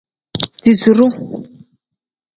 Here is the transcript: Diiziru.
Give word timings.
Diiziru. 0.63 1.07